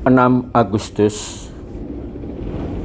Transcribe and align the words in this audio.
6 0.00 0.56
Agustus 0.56 1.44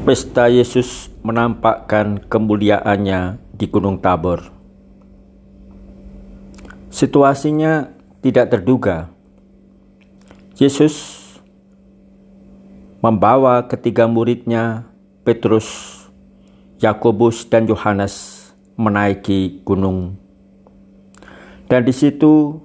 Pesta 0.03 0.51
Yesus 0.51 1.07
menampakkan 1.23 2.19
kemuliaannya 2.27 3.39
di 3.55 3.71
Gunung 3.71 4.03
Tabor. 4.03 4.51
Situasinya 6.91 7.87
tidak 8.19 8.51
terduga. 8.51 9.07
Yesus 10.59 11.23
membawa 12.99 13.63
ketiga 13.63 14.11
muridnya, 14.11 14.83
Petrus, 15.23 15.95
Yakobus, 16.83 17.47
dan 17.47 17.63
Yohanes 17.63 18.43
menaiki 18.75 19.63
gunung. 19.63 20.19
Dan 21.71 21.87
di 21.87 21.95
situ 21.95 22.59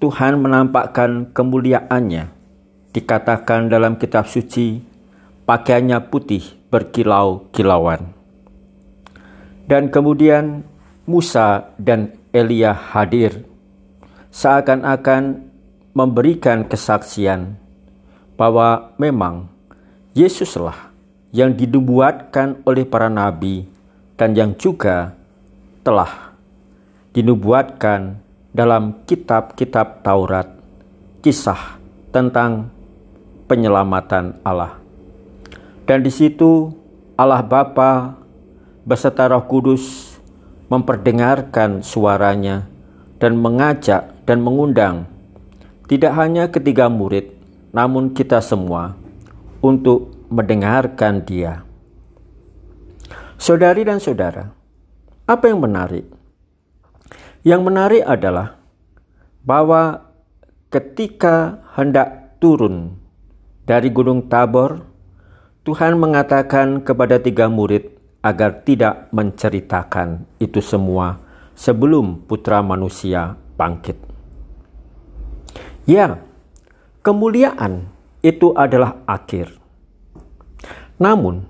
Tuhan 0.00 0.40
menampakkan 0.40 1.28
kemuliaannya. 1.36 2.35
Dikatakan 2.96 3.68
dalam 3.68 4.00
kitab 4.00 4.24
suci, 4.24 4.80
pakaiannya 5.44 6.00
putih 6.08 6.40
berkilau-kilauan. 6.72 8.08
Dan 9.68 9.92
kemudian 9.92 10.64
Musa 11.04 11.76
dan 11.76 12.16
Elia 12.32 12.72
hadir, 12.72 13.44
seakan-akan 14.32 15.44
memberikan 15.92 16.64
kesaksian 16.64 17.60
bahwa 18.40 18.96
memang 18.96 19.52
Yesuslah 20.16 20.88
yang 21.36 21.52
dinubuatkan 21.52 22.64
oleh 22.64 22.88
para 22.88 23.12
nabi 23.12 23.68
dan 24.16 24.32
yang 24.32 24.56
juga 24.56 25.12
telah 25.84 26.32
dinubuatkan 27.12 28.16
dalam 28.56 29.04
kitab-kitab 29.04 30.00
Taurat 30.00 30.48
kisah 31.20 31.76
tentang 32.08 32.75
penyelamatan 33.46 34.38
Allah. 34.42 34.78
Dan 35.86 36.02
di 36.02 36.10
situ 36.10 36.74
Allah 37.14 37.42
Bapa 37.46 38.18
beserta 38.82 39.30
Roh 39.30 39.46
Kudus 39.46 40.14
memperdengarkan 40.66 41.82
suaranya 41.86 42.66
dan 43.22 43.38
mengajak 43.38 44.12
dan 44.26 44.42
mengundang 44.42 45.06
tidak 45.86 46.18
hanya 46.18 46.50
ketiga 46.50 46.90
murid, 46.90 47.30
namun 47.70 48.10
kita 48.10 48.42
semua 48.42 48.98
untuk 49.62 50.10
mendengarkan 50.26 51.22
Dia. 51.22 51.62
Saudari 53.38 53.86
dan 53.86 54.02
saudara, 54.02 54.50
apa 55.30 55.44
yang 55.46 55.62
menarik? 55.62 56.10
Yang 57.46 57.62
menarik 57.62 58.02
adalah 58.02 58.58
bahwa 59.46 60.10
ketika 60.74 61.62
hendak 61.78 62.34
turun 62.42 62.98
dari 63.66 63.90
Gunung 63.90 64.30
Tabor, 64.30 64.78
Tuhan 65.66 65.98
mengatakan 65.98 66.86
kepada 66.86 67.18
tiga 67.18 67.50
murid 67.50 67.90
agar 68.22 68.62
tidak 68.62 69.10
menceritakan 69.10 70.22
itu 70.38 70.62
semua 70.62 71.18
sebelum 71.58 72.22
Putra 72.30 72.62
Manusia 72.62 73.34
bangkit. 73.58 73.98
Ya, 75.90 76.22
kemuliaan 77.02 77.90
itu 78.22 78.54
adalah 78.54 79.02
akhir. 79.06 79.58
Namun, 81.02 81.46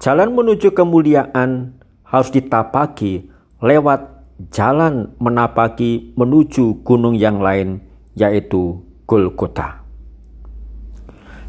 jalan 0.00 0.36
menuju 0.36 0.72
kemuliaan 0.76 1.80
harus 2.04 2.28
ditapaki 2.28 3.32
lewat 3.64 4.24
jalan 4.52 5.16
menapaki 5.16 6.12
menuju 6.16 6.84
gunung 6.84 7.16
yang 7.16 7.40
lain, 7.40 7.80
yaitu 8.16 8.84
Golgota. 9.08 9.83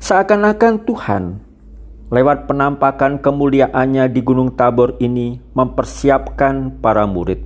Seakan-akan 0.05 0.85
Tuhan 0.85 1.23
lewat 2.13 2.45
penampakan 2.45 3.17
kemuliaannya 3.25 4.05
di 4.13 4.21
Gunung 4.21 4.53
Tabor 4.53 5.01
ini 5.01 5.41
mempersiapkan 5.57 6.77
para 6.77 7.09
murid 7.09 7.41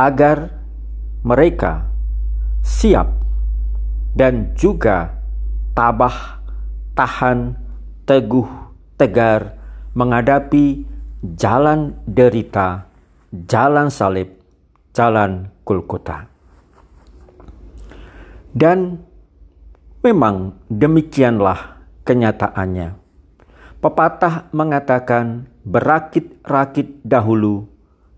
agar 0.00 0.64
mereka 1.20 1.92
siap 2.64 3.20
dan 4.16 4.56
juga 4.56 5.12
tabah, 5.76 6.40
tahan, 6.96 7.60
teguh, 8.08 8.48
tegar 8.96 9.60
menghadapi 9.92 10.88
jalan 11.36 12.00
derita 12.08 12.88
jalan 13.28 13.92
salib, 13.92 14.40
jalan 14.96 15.52
Golgota. 15.68 16.32
Dan 18.56 19.11
memang 20.02 20.58
demikianlah 20.66 21.78
kenyataannya. 22.02 22.98
Pepatah 23.82 24.50
mengatakan 24.54 25.46
berakit-rakit 25.62 27.02
dahulu, 27.02 27.66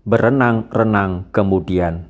berenang-renang 0.05 1.29
kemudian. 1.29 2.09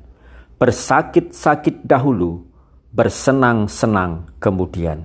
Bersakit-sakit 0.56 1.84
dahulu, 1.84 2.44
bersenang-senang 2.92 4.32
kemudian. 4.40 5.04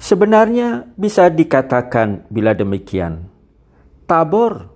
Sebenarnya 0.00 0.88
bisa 0.96 1.28
dikatakan 1.28 2.26
bila 2.32 2.56
demikian, 2.56 3.28
Tabor 4.08 4.72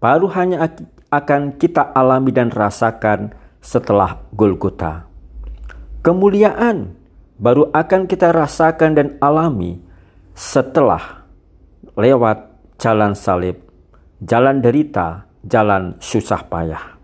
baru 0.00 0.26
hanya 0.34 0.72
akan 1.12 1.60
kita 1.60 1.94
alami 1.94 2.32
dan 2.34 2.48
rasakan 2.50 3.36
setelah 3.62 4.24
Golgota. 4.34 5.06
Kemuliaan 6.04 7.03
baru 7.38 7.70
akan 7.74 8.06
kita 8.06 8.30
rasakan 8.30 8.90
dan 8.94 9.08
alami 9.18 9.78
setelah 10.34 11.26
lewat 11.94 12.54
jalan 12.78 13.14
salib, 13.14 13.62
jalan 14.22 14.58
derita, 14.58 15.26
jalan 15.46 15.94
susah 16.02 16.42
payah. 16.46 16.94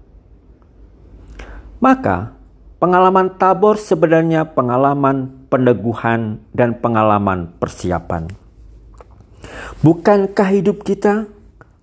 Maka, 1.81 2.37
pengalaman 2.83 3.41
tabor 3.41 3.81
sebenarnya 3.81 4.53
pengalaman 4.53 5.49
peneguhan 5.49 6.45
dan 6.53 6.77
pengalaman 6.77 7.57
persiapan. 7.57 8.29
Bukankah 9.81 10.49
hidup 10.53 10.85
kita 10.85 11.25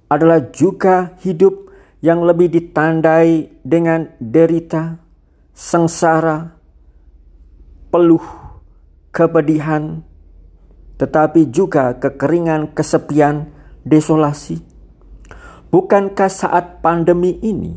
adalah 0.07 0.39
juga 0.53 1.17
hidup 1.25 1.73
yang 1.99 2.21
lebih 2.21 2.53
ditandai 2.53 3.49
dengan 3.65 4.13
derita, 4.21 5.01
sengsara, 5.57 6.56
peluh, 7.89 8.23
kepedihan, 9.11 10.03
tetapi 10.97 11.49
juga 11.53 11.95
kekeringan, 11.97 12.73
kesepian, 12.73 13.53
desolasi. 13.85 14.61
Bukankah 15.69 16.31
saat 16.31 16.79
pandemi 16.79 17.37
ini, 17.43 17.75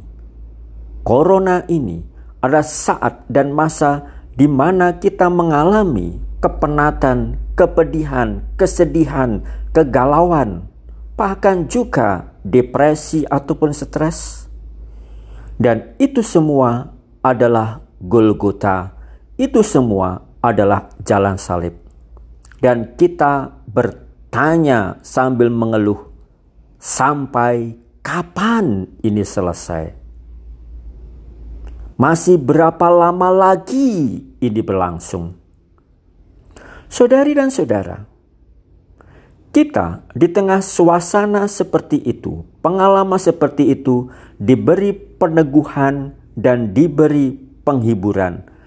corona 1.03 1.66
ini, 1.66 2.03
adalah 2.41 2.65
saat 2.65 3.28
dan 3.28 3.53
masa 3.53 4.25
di 4.32 4.48
mana 4.48 4.97
kita 4.97 5.28
mengalami 5.28 6.16
kepenatan, 6.41 7.37
kepedihan, 7.53 8.41
kesedihan, 8.56 9.44
kegalauan, 9.77 10.65
bahkan 11.19 11.69
juga 11.69 12.32
depresi 12.41 13.28
ataupun 13.28 13.77
stres. 13.77 14.48
Dan 15.60 15.92
itu 16.00 16.25
semua 16.25 16.97
adalah 17.21 17.84
Golgota. 18.00 19.00
Itu 19.41 19.65
semua 19.65 20.21
adalah 20.45 20.93
jalan 21.01 21.41
salib. 21.41 21.73
Dan 22.61 22.93
kita 22.93 23.65
bertanya 23.65 25.01
sambil 25.01 25.49
mengeluh, 25.49 26.12
sampai 26.77 27.73
kapan 28.05 28.84
ini 29.01 29.25
selesai? 29.25 29.97
Masih 31.97 32.37
berapa 32.37 32.84
lama 32.93 33.33
lagi 33.33 34.21
ini 34.45 34.61
berlangsung? 34.61 35.33
Saudari 36.93 37.33
dan 37.33 37.48
saudara, 37.48 38.04
kita 39.57 40.04
di 40.13 40.28
tengah 40.28 40.60
suasana 40.60 41.48
seperti 41.48 41.97
itu, 42.04 42.45
pengalaman 42.60 43.16
seperti 43.16 43.72
itu, 43.72 44.13
diberi 44.36 44.93
peneguhan 44.93 46.13
dan 46.36 46.77
diberi 46.77 47.41
penghiburan. 47.65 48.59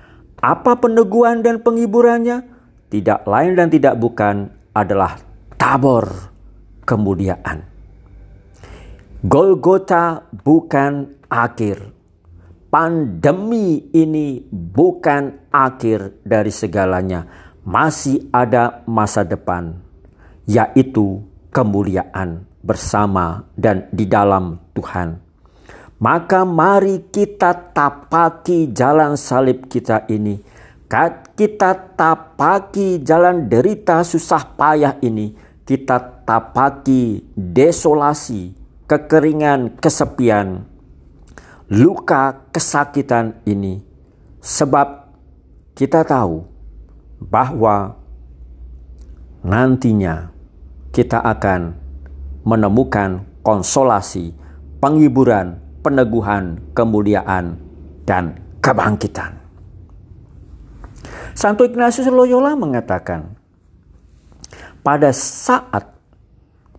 Apa 0.44 0.75
peneguhan 0.75 1.40
dan 1.40 1.63
penghiburannya? 1.63 2.44
Tidak 2.92 3.24
lain 3.24 3.56
dan 3.56 3.72
tidak 3.72 3.95
bukan 3.95 4.51
adalah 4.75 5.16
tabor 5.56 6.36
kemuliaan. 6.84 7.63
Golgota 9.24 10.28
bukan 10.36 11.24
akhir. 11.31 11.95
Pandemi 12.68 13.88
ini 13.95 14.44
bukan 14.51 15.48
akhir 15.48 16.19
dari 16.28 16.51
segalanya. 16.51 17.24
Masih 17.63 18.28
ada 18.36 18.84
masa 18.84 19.24
depan 19.24 19.80
yaitu 20.44 21.24
kemuliaan 21.56 22.44
bersama 22.60 23.48
dan 23.56 23.88
di 23.95 24.04
dalam 24.04 24.60
Tuhan. 24.75 25.24
Maka 26.04 26.44
mari 26.44 27.00
kita 27.08 27.72
tapaki 27.72 28.76
jalan 28.76 29.16
salib 29.16 29.72
kita 29.72 30.04
ini. 30.12 30.36
Kita 31.34 31.96
tapaki 31.96 33.00
jalan 33.00 33.48
derita 33.48 34.04
susah 34.04 34.44
payah 34.60 35.00
ini, 35.00 35.32
kita 35.64 36.28
tapaki 36.28 37.24
desolasi, 37.34 38.52
kekeringan, 38.84 39.80
kesepian, 39.80 40.68
luka, 41.72 42.46
kesakitan 42.52 43.40
ini, 43.48 43.80
sebab 44.44 45.08
kita 45.72 46.04
tahu 46.04 46.44
bahwa 47.24 47.96
nantinya 49.40 50.36
kita 50.92 51.24
akan 51.24 51.80
menemukan 52.44 53.24
konsolasi, 53.42 54.36
penghiburan, 54.84 55.62
peneguhan, 55.83 56.71
kemuliaan, 56.71 57.59
dan 58.07 58.39
kebangkitan. 58.63 59.38
Santo 61.35 61.68
Ignatius 61.68 62.07
Loyola 62.07 62.56
mengatakan, 62.56 63.35
pada 64.81 65.12
saat 65.12 65.94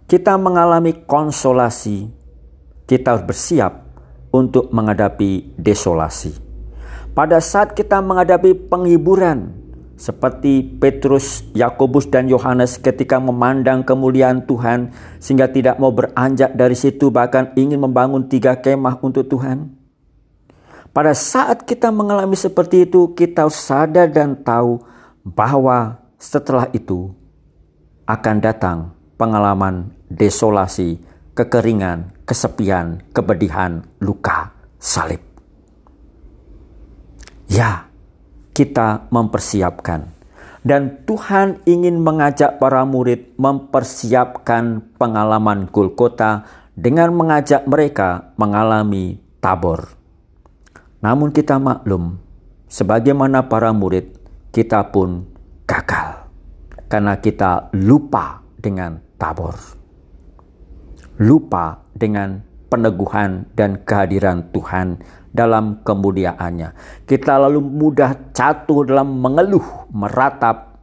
kita 0.08 0.36
mengalami 0.40 1.04
konsolasi, 1.04 2.08
kita 2.84 3.16
harus 3.16 3.24
bersiap 3.24 3.72
untuk 4.34 4.68
menghadapi 4.74 5.56
desolasi. 5.56 6.36
Pada 7.14 7.38
saat 7.38 7.72
kita 7.78 8.02
menghadapi 8.02 8.66
penghiburan, 8.66 9.63
seperti 9.94 10.62
Petrus, 10.62 11.46
Yakobus, 11.54 12.10
dan 12.10 12.26
Yohanes 12.26 12.78
ketika 12.78 13.22
memandang 13.22 13.86
kemuliaan 13.86 14.42
Tuhan, 14.42 14.90
sehingga 15.22 15.46
tidak 15.50 15.78
mau 15.78 15.94
beranjak 15.94 16.54
dari 16.54 16.74
situ, 16.74 17.14
bahkan 17.14 17.54
ingin 17.54 17.78
membangun 17.78 18.26
tiga 18.26 18.58
kemah 18.58 18.98
untuk 19.02 19.26
Tuhan. 19.30 19.70
Pada 20.94 21.10
saat 21.10 21.66
kita 21.66 21.90
mengalami 21.90 22.38
seperti 22.38 22.86
itu, 22.86 23.10
kita 23.18 23.50
sadar 23.50 24.06
dan 24.06 24.38
tahu 24.38 24.78
bahwa 25.26 25.98
setelah 26.18 26.70
itu 26.70 27.10
akan 28.06 28.36
datang 28.38 28.78
pengalaman 29.18 29.90
desolasi, 30.06 31.02
kekeringan, 31.34 32.14
kesepian, 32.22 33.02
kebedihan, 33.10 33.82
luka, 33.98 34.54
salib. 34.78 35.20
Ya, 37.50 37.90
kita 38.54 39.10
mempersiapkan. 39.10 40.14
Dan 40.64 41.04
Tuhan 41.04 41.60
ingin 41.68 42.00
mengajak 42.00 42.56
para 42.56 42.88
murid 42.88 43.36
mempersiapkan 43.36 44.96
pengalaman 44.96 45.68
Golgota 45.68 46.48
dengan 46.72 47.12
mengajak 47.12 47.68
mereka 47.68 48.32
mengalami 48.40 49.20
tabor. 49.44 49.92
Namun 51.04 51.36
kita 51.36 51.60
maklum, 51.60 52.16
sebagaimana 52.64 53.44
para 53.44 53.76
murid, 53.76 54.16
kita 54.56 54.88
pun 54.88 55.28
gagal. 55.68 56.32
Karena 56.88 57.20
kita 57.20 57.68
lupa 57.76 58.40
dengan 58.56 58.96
tabor. 59.20 59.52
Lupa 61.20 61.84
dengan 61.92 62.40
peneguhan 62.72 63.52
dan 63.52 63.84
kehadiran 63.84 64.48
Tuhan 64.48 64.98
dalam 65.34 65.82
kemuliaannya. 65.82 67.02
Kita 67.02 67.42
lalu 67.42 67.58
mudah 67.58 68.30
jatuh 68.30 68.86
dalam 68.86 69.18
mengeluh, 69.18 69.90
meratap, 69.90 70.78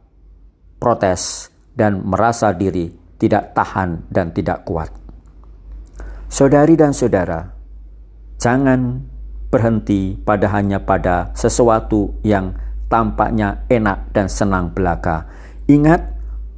protes, 0.76 1.48
dan 1.72 2.04
merasa 2.04 2.52
diri 2.52 2.92
tidak 3.16 3.56
tahan 3.56 4.12
dan 4.12 4.28
tidak 4.36 4.68
kuat. 4.68 4.92
Saudari 6.28 6.76
dan 6.76 6.92
saudara, 6.92 7.48
jangan 8.36 9.00
berhenti 9.48 10.16
pada 10.20 10.52
hanya 10.52 10.80
pada 10.80 11.32
sesuatu 11.32 12.20
yang 12.24 12.52
tampaknya 12.92 13.64
enak 13.72 14.12
dan 14.12 14.28
senang 14.28 14.72
belaka. 14.72 15.28
Ingat, 15.68 16.00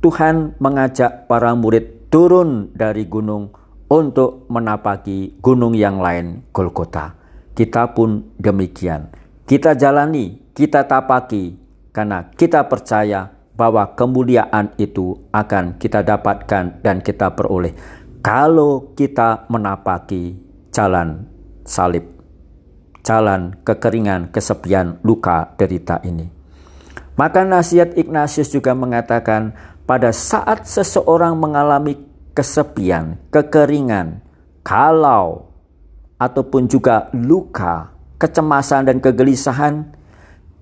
Tuhan 0.03 0.59
mengajak 0.59 1.31
para 1.31 1.55
murid 1.55 2.11
turun 2.11 2.75
dari 2.75 3.07
gunung 3.07 3.51
untuk 3.91 4.47
menapaki 4.51 5.39
gunung 5.39 5.75
yang 5.75 5.99
lain, 6.03 6.51
Golgota. 6.51 7.24
Kita 7.55 7.95
pun 7.95 8.35
demikian. 8.37 9.11
Kita 9.47 9.79
jalani, 9.79 10.51
kita 10.53 10.85
tapaki, 10.85 11.55
karena 11.95 12.27
kita 12.35 12.67
percaya 12.67 13.31
bahwa 13.55 13.95
kemuliaan 13.95 14.75
itu 14.83 15.31
akan 15.31 15.79
kita 15.79 16.03
dapatkan 16.03 16.83
dan 16.83 16.99
kita 16.99 17.31
peroleh 17.39 18.03
kalau 18.25 18.97
kita 18.97 19.45
menapaki 19.53 20.33
jalan 20.73 21.29
salib, 21.69 22.09
jalan 23.05 23.53
kekeringan, 23.69 24.33
kesepian, 24.33 24.97
luka, 25.05 25.53
derita 25.61 26.01
ini. 26.09 26.33
Maka 27.21 27.45
nasihat 27.45 27.93
Ignatius 27.95 28.49
juga 28.49 28.73
mengatakan, 28.73 29.53
pada 29.85 30.09
saat 30.11 30.65
seseorang 30.65 31.37
mengalami 31.37 32.01
kesepian, 32.33 33.21
kekeringan, 33.29 34.25
kalau 34.65 35.54
ataupun 36.25 36.65
juga 36.65 37.13
luka, 37.13 37.93
kecemasan 38.17 38.89
dan 38.89 38.97
kegelisahan, 39.05 39.93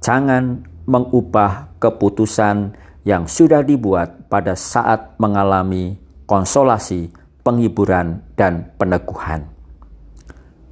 jangan 0.02 0.66
mengubah 0.82 1.70
keputusan 1.78 2.74
yang 3.06 3.30
sudah 3.30 3.62
dibuat 3.62 4.26
pada 4.26 4.58
saat 4.58 5.14
mengalami 5.22 5.98
konsolasi, 6.26 7.14
penghiburan, 7.46 8.22
dan 8.34 8.74
peneguhan. 8.78 9.46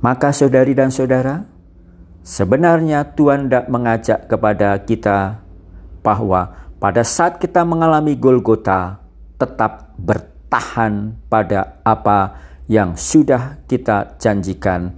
Maka 0.00 0.34
saudari 0.34 0.72
dan 0.75 0.90
saudara, 0.90 1.46
sebenarnya 2.26 3.04
Tuhan 3.14 3.46
tidak 3.46 3.66
mengajak 3.69 4.19
kepada 4.26 4.78
kita 4.82 5.44
bahwa 6.00 6.56
pada 6.81 7.04
saat 7.04 7.37
kita 7.37 7.60
mengalami 7.62 8.16
Golgota, 8.16 9.04
tetap 9.37 9.92
bertahan 10.00 11.12
pada 11.28 11.81
apa 11.84 12.50
yang 12.70 12.94
sudah 12.94 13.67
kita 13.67 14.14
janjikan, 14.22 14.94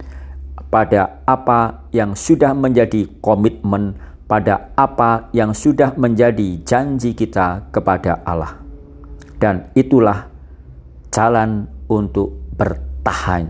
pada 0.69 1.25
apa 1.25 1.89
yang 1.89 2.13
sudah 2.13 2.53
menjadi 2.53 3.09
komitmen, 3.17 3.97
pada 4.29 4.69
apa 4.77 5.33
yang 5.33 5.57
sudah 5.57 5.97
menjadi 5.97 6.61
janji 6.61 7.17
kita 7.17 7.73
kepada 7.73 8.21
Allah. 8.29 8.61
Dan 9.41 9.73
itulah 9.73 10.29
jalan 11.09 11.65
untuk 11.89 12.45
bertahan, 12.53 13.49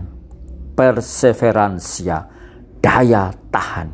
perseveransia, 0.72 2.24
daya 2.80 3.28
tahan. 3.52 3.92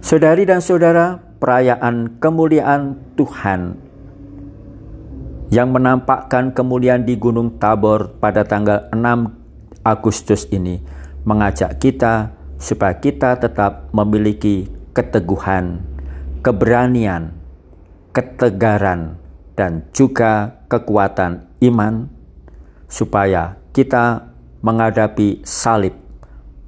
Saudari 0.00 0.48
dan 0.48 0.64
saudara, 0.64 1.20
perayaan 1.36 2.16
kemuliaan 2.16 2.96
Tuhan 3.12 3.85
yang 5.50 5.70
menampakkan 5.70 6.50
kemuliaan 6.50 7.06
di 7.06 7.14
Gunung 7.14 7.62
Tabor 7.62 8.18
pada 8.18 8.42
tanggal 8.42 8.90
6 8.90 9.86
Agustus 9.86 10.50
ini 10.50 10.82
mengajak 11.22 11.78
kita 11.78 12.34
supaya 12.58 12.98
kita 12.98 13.38
tetap 13.38 13.94
memiliki 13.94 14.66
keteguhan, 14.90 15.86
keberanian, 16.42 17.30
ketegaran, 18.10 19.20
dan 19.54 19.86
juga 19.94 20.64
kekuatan 20.66 21.46
iman 21.62 22.10
supaya 22.90 23.54
kita 23.70 24.34
menghadapi 24.66 25.46
salib 25.46 25.94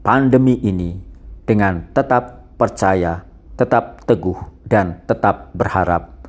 pandemi 0.07 0.55
ini 0.63 1.03
dengan 1.43 1.91
tetap 1.91 2.55
percaya, 2.55 3.27
tetap 3.59 4.07
teguh, 4.07 4.39
dan 4.69 5.03
tetap 5.09 5.51
berharap 5.57 6.21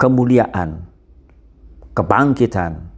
kemuliaan 0.00 0.91
kebangkitan 1.92 2.88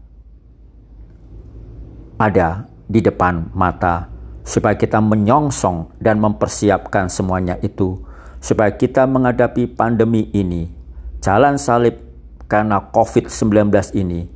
ada 2.14 2.70
di 2.86 3.02
depan 3.02 3.50
mata 3.50 4.06
supaya 4.46 4.78
kita 4.78 5.02
menyongsong 5.02 5.98
dan 5.98 6.22
mempersiapkan 6.22 7.10
semuanya 7.10 7.58
itu 7.58 7.98
supaya 8.38 8.70
kita 8.70 9.02
menghadapi 9.10 9.66
pandemi 9.74 10.30
ini 10.30 10.70
jalan 11.18 11.58
salib 11.58 11.98
karena 12.46 12.78
COVID-19 12.94 13.72
ini 13.98 14.30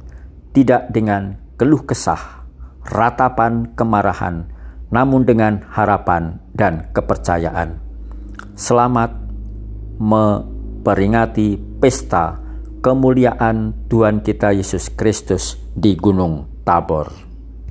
tidak 0.51 0.91
dengan 0.91 1.39
keluh 1.55 1.87
kesah, 1.87 2.43
ratapan 2.89 3.77
kemarahan, 3.79 4.49
namun 4.91 5.23
dengan 5.23 5.63
harapan 5.71 6.41
dan 6.57 6.89
kepercayaan. 6.91 7.79
Selamat 8.59 9.15
memperingati 10.03 11.61
pesta 11.79 12.48
kemuliaan 12.81 13.87
Tuhan 13.87 14.25
kita 14.25 14.57
Yesus 14.57 14.89
Kristus 14.91 15.61
di 15.77 15.95
Gunung 15.95 16.63
Tabor. 16.65 17.28